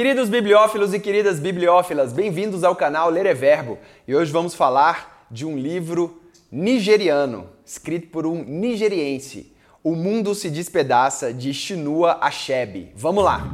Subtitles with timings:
[0.00, 3.78] Queridos bibliófilos e queridas bibliófilas, bem-vindos ao canal Ler é Verbo.
[4.08, 9.54] E hoje vamos falar de um livro nigeriano, escrito por um nigeriense.
[9.84, 12.92] O Mundo se Despedaça, de Chinua Achebe.
[12.96, 13.52] Vamos lá!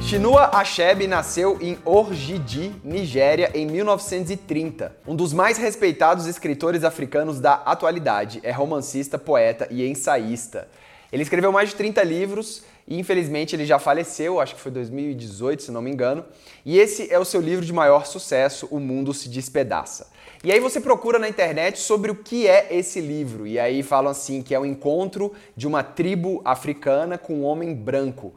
[0.00, 4.92] Chinua Achebe nasceu em Orjidi, Nigéria, em 1930.
[5.06, 10.66] Um dos mais respeitados escritores africanos da atualidade, é romancista, poeta e ensaísta.
[11.12, 15.62] Ele escreveu mais de 30 livros e infelizmente ele já faleceu, acho que foi 2018,
[15.62, 16.24] se não me engano.
[16.64, 20.08] E esse é o seu livro de maior sucesso, O Mundo se Despedaça.
[20.44, 23.46] E aí você procura na internet sobre o que é esse livro.
[23.46, 27.74] E aí falam assim que é o encontro de uma tribo africana com um homem
[27.74, 28.34] branco.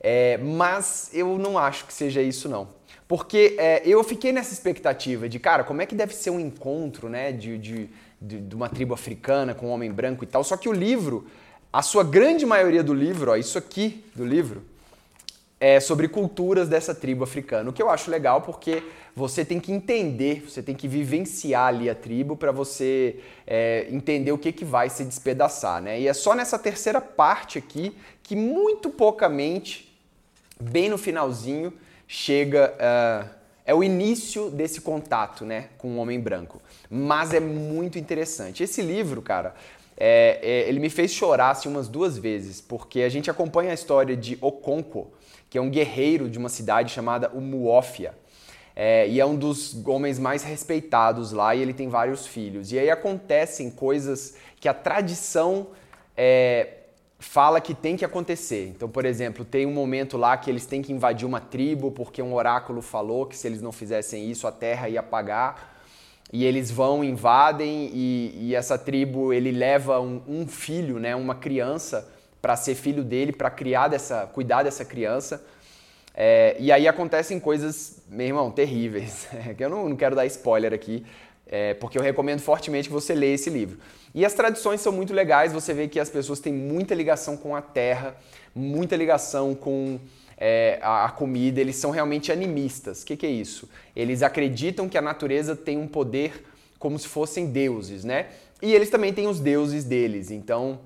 [0.00, 2.68] É, mas eu não acho que seja isso não.
[3.06, 7.08] Porque é, eu fiquei nessa expectativa de, cara, como é que deve ser um encontro
[7.08, 7.90] né, de, de,
[8.20, 10.42] de, de uma tribo africana com um homem branco e tal.
[10.42, 11.26] Só que o livro
[11.74, 14.62] a sua grande maioria do livro, ó, isso aqui do livro,
[15.58, 17.68] é sobre culturas dessa tribo africana.
[17.68, 18.80] O que eu acho legal porque
[19.12, 24.30] você tem que entender, você tem que vivenciar ali a tribo para você é, entender
[24.30, 26.00] o que, que vai se despedaçar, né?
[26.00, 29.92] E é só nessa terceira parte aqui que muito poucamente,
[30.60, 31.72] bem no finalzinho,
[32.06, 32.72] chega.
[32.74, 36.60] Uh, é o início desse contato, né, com o homem branco.
[36.90, 38.62] Mas é muito interessante.
[38.62, 39.54] Esse livro, cara,
[39.96, 43.74] é, é, ele me fez chorar assim, umas duas vezes, porque a gente acompanha a
[43.74, 45.12] história de Okonkwo,
[45.48, 48.14] que é um guerreiro de uma cidade chamada Umuofia.
[48.76, 52.72] É, e é um dos homens mais respeitados lá e ele tem vários filhos.
[52.72, 55.68] E aí acontecem coisas que a tradição
[56.16, 56.68] é,
[57.20, 58.66] fala que tem que acontecer.
[58.74, 62.20] Então, por exemplo, tem um momento lá que eles têm que invadir uma tribo porque
[62.20, 65.73] um oráculo falou que se eles não fizessem isso a terra ia apagar
[66.32, 71.34] e eles vão, invadem e, e essa tribo ele leva um, um filho, né, uma
[71.34, 72.08] criança
[72.40, 75.44] para ser filho dele, para criar dessa, cuidar dessa criança.
[76.14, 79.26] É, e aí acontecem coisas, meu irmão, terríveis.
[79.58, 81.04] eu não, não quero dar spoiler aqui,
[81.46, 83.78] é, porque eu recomendo fortemente que você leia esse livro.
[84.14, 87.56] E as tradições são muito legais, você vê que as pessoas têm muita ligação com
[87.56, 88.14] a terra,
[88.54, 89.98] muita ligação com
[90.36, 93.02] é, a, a, comida, eles são realmente animistas.
[93.02, 93.68] O que, que é isso?
[93.94, 96.44] Eles acreditam que a natureza tem um poder
[96.78, 98.26] como se fossem deuses, né?
[98.60, 100.30] E eles também têm os deuses deles.
[100.30, 100.80] Então,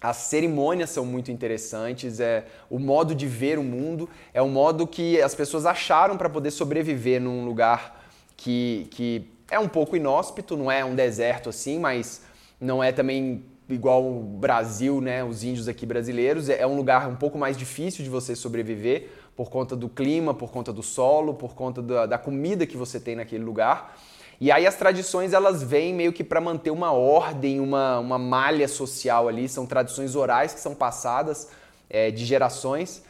[0.00, 4.86] as cerimônias são muito interessantes, é o modo de ver o mundo, é o modo
[4.86, 8.02] que as pessoas acharam para poder sobreviver num lugar
[8.36, 12.22] que, que é um pouco inóspito, não é um deserto assim, mas
[12.58, 13.44] não é também
[13.74, 17.56] igual o Brasil, né, os índios aqui brasileiros, é, é um lugar um pouco mais
[17.56, 22.06] difícil de você sobreviver por conta do clima, por conta do solo, por conta da,
[22.06, 23.96] da comida que você tem naquele lugar.
[24.40, 28.66] E aí as tradições elas vêm meio que para manter uma ordem, uma, uma malha
[28.66, 31.48] social ali, são tradições orais que são passadas
[31.90, 33.02] é, de gerações.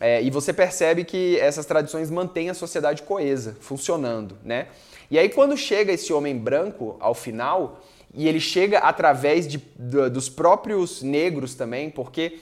[0.00, 4.68] É, e você percebe que essas tradições mantêm a sociedade coesa, funcionando, né?
[5.10, 7.80] E aí quando chega esse homem branco ao final,
[8.14, 9.58] e ele chega através de,
[10.10, 12.38] dos próprios negros também, porque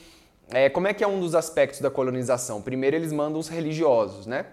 [0.50, 2.62] é, como é que é um dos aspectos da colonização?
[2.62, 4.47] Primeiro eles mandam os religiosos, né?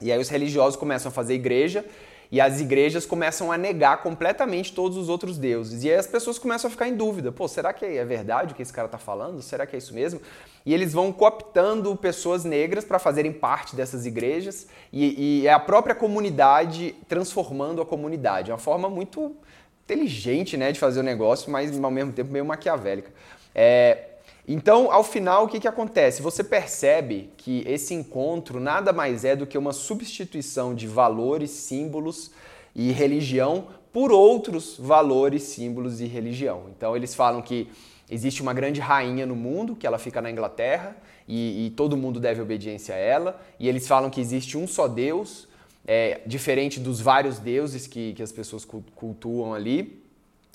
[0.00, 1.84] E aí os religiosos começam a fazer igreja
[2.30, 5.84] e as igrejas começam a negar completamente todos os outros deuses.
[5.84, 8.56] E aí as pessoas começam a ficar em dúvida: pô, será que é verdade o
[8.56, 9.40] que esse cara está falando?
[9.42, 10.20] Será que é isso mesmo?
[10.64, 15.60] E eles vão cooptando pessoas negras para fazerem parte dessas igrejas e, e é a
[15.60, 18.50] própria comunidade transformando a comunidade.
[18.50, 19.36] É uma forma muito
[19.86, 23.12] inteligente né, de fazer o negócio, mas ao mesmo tempo meio maquiavélica.
[23.54, 24.06] É,
[24.48, 26.20] então, ao final, o que, que acontece?
[26.22, 32.32] Você percebe que esse encontro nada mais é do que uma substituição de valores, símbolos
[32.74, 36.64] e religião por outros valores, símbolos e religião.
[36.76, 37.68] Então, eles falam que
[38.10, 42.20] existe uma grande rainha no mundo, que ela fica na Inglaterra, e, e todo mundo
[42.20, 43.40] deve obediência a ela.
[43.58, 45.45] E eles falam que existe um só Deus,
[45.86, 50.04] é, diferente dos vários deuses que, que as pessoas cultuam ali,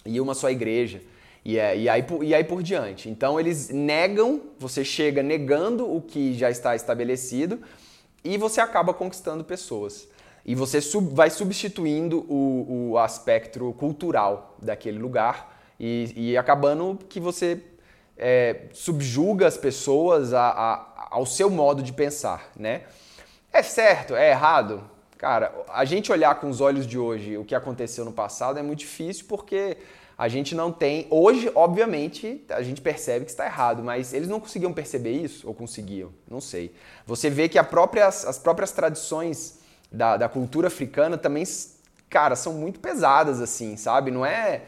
[0.05, 1.01] e uma só igreja.
[1.43, 3.09] E, é, e, aí, e aí por diante.
[3.09, 7.59] Então eles negam, você chega negando o que já está estabelecido
[8.23, 10.07] e você acaba conquistando pessoas.
[10.45, 17.19] E você sub, vai substituindo o, o aspecto cultural daquele lugar e, e acabando que
[17.19, 17.61] você
[18.17, 22.83] é, subjuga as pessoas a, a, ao seu modo de pensar, né?
[23.53, 24.15] É certo?
[24.15, 24.90] É errado?
[25.21, 28.63] Cara, a gente olhar com os olhos de hoje o que aconteceu no passado é
[28.63, 29.77] muito difícil porque
[30.17, 31.05] a gente não tem.
[31.11, 35.47] Hoje, obviamente, a gente percebe que está errado, mas eles não conseguiam perceber isso?
[35.47, 36.09] Ou conseguiam?
[36.27, 36.73] Não sei.
[37.05, 39.59] Você vê que própria, as próprias tradições
[39.91, 41.43] da, da cultura africana também,
[42.09, 44.09] cara, são muito pesadas, assim, sabe?
[44.09, 44.63] Não é.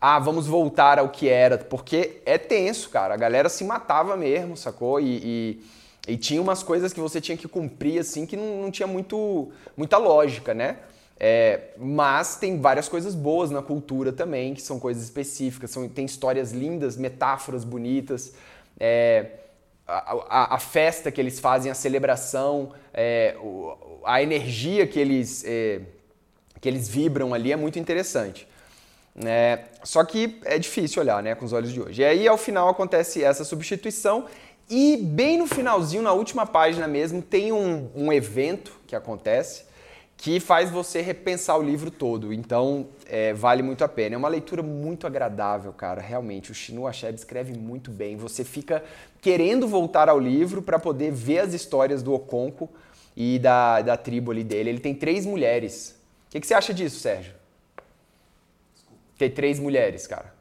[0.00, 3.12] ah, vamos voltar ao que era, porque é tenso, cara.
[3.12, 4.98] A galera se matava mesmo, sacou?
[4.98, 5.62] E, e,
[6.06, 9.50] e tinha umas coisas que você tinha que cumprir, assim, que não, não tinha muito,
[9.76, 10.78] muita lógica, né?
[11.18, 16.04] É, mas tem várias coisas boas na cultura também, que são coisas específicas, são, tem
[16.04, 18.32] histórias lindas, metáforas bonitas.
[18.80, 19.26] É,
[19.86, 23.36] a, a, a, festa que eles fazem, a celebração, é,
[24.04, 25.82] a energia que eles, é,
[26.60, 28.48] que eles vibram ali é muito interessante.
[29.16, 32.02] É, só que é difícil olhar né, com os olhos de hoje.
[32.02, 34.26] E aí, ao final, acontece essa substituição.
[34.70, 39.64] E bem no finalzinho, na última página mesmo, tem um, um evento que acontece
[40.16, 42.32] que faz você repensar o livro todo.
[42.32, 44.14] Então, é, vale muito a pena.
[44.14, 46.00] É uma leitura muito agradável, cara.
[46.00, 48.16] Realmente, o Chinua Achebe escreve muito bem.
[48.16, 48.84] Você fica
[49.20, 52.70] querendo voltar ao livro para poder ver as histórias do Oconco
[53.16, 54.70] e da, da tribo ali dele.
[54.70, 55.96] Ele tem três mulheres.
[56.28, 57.41] O que, que você acha disso, Sérgio?
[59.22, 60.34] Ter três mulheres, cara.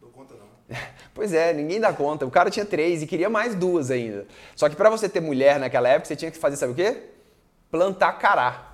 [0.00, 0.76] Dou conta não.
[1.14, 2.26] Pois é, ninguém dá conta.
[2.26, 4.26] O cara tinha três e queria mais duas ainda.
[4.56, 7.04] Só que para você ter mulher naquela época, você tinha que fazer, sabe o quê?
[7.70, 8.72] Plantar cará.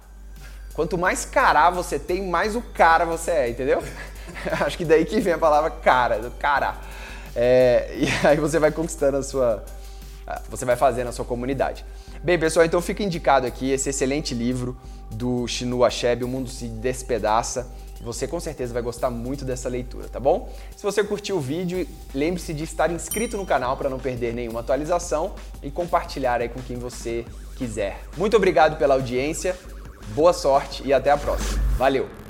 [0.73, 3.83] Quanto mais cará você tem, mais o cara você é, entendeu?
[4.65, 6.79] Acho que daí que vem a palavra cara, do cará.
[7.37, 9.63] É, e aí você vai conquistando a sua.
[10.49, 11.85] Você vai fazendo a sua comunidade.
[12.23, 14.77] Bem, pessoal, então fica indicado aqui esse excelente livro
[15.11, 17.71] do Chinua Achebe, O Mundo se Despedaça.
[18.01, 20.53] Você com certeza vai gostar muito dessa leitura, tá bom?
[20.77, 24.61] Se você curtiu o vídeo, lembre-se de estar inscrito no canal para não perder nenhuma
[24.61, 27.25] atualização e compartilhar aí com quem você
[27.57, 28.01] quiser.
[28.17, 29.57] Muito obrigado pela audiência,
[30.09, 31.63] boa sorte e até a próxima.
[31.79, 32.24] Valeu!